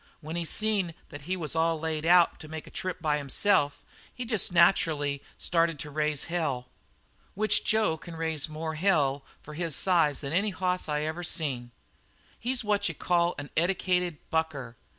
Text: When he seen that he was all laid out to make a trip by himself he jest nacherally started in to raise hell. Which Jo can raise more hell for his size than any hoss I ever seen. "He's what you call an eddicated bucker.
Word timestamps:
When 0.19 0.35
he 0.35 0.45
seen 0.45 0.95
that 1.09 1.25
he 1.29 1.37
was 1.37 1.55
all 1.55 1.79
laid 1.79 2.07
out 2.07 2.39
to 2.39 2.47
make 2.47 2.65
a 2.65 2.71
trip 2.71 3.03
by 3.03 3.19
himself 3.19 3.83
he 4.11 4.25
jest 4.25 4.51
nacherally 4.51 5.21
started 5.37 5.73
in 5.73 5.77
to 5.77 5.91
raise 5.91 6.23
hell. 6.23 6.65
Which 7.35 7.63
Jo 7.63 7.97
can 7.97 8.15
raise 8.15 8.49
more 8.49 8.73
hell 8.73 9.23
for 9.43 9.53
his 9.53 9.75
size 9.75 10.21
than 10.21 10.33
any 10.33 10.49
hoss 10.49 10.89
I 10.89 11.01
ever 11.03 11.23
seen. 11.23 11.69
"He's 12.39 12.63
what 12.63 12.89
you 12.89 12.95
call 12.95 13.35
an 13.37 13.51
eddicated 13.55 14.17
bucker. 14.31 14.75